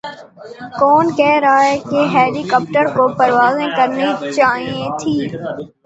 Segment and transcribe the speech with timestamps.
[0.79, 5.21] کون کہہ رہاہے کہ ہیلی کاپٹروں کو پروازیں کرنی چائیں تھیں۔